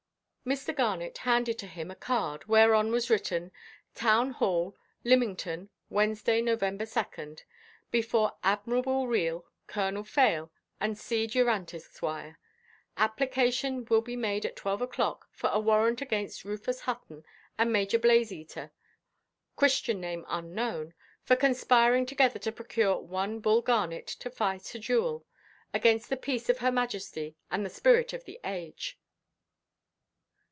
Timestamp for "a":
1.91-1.95, 15.51-15.59, 24.73-24.79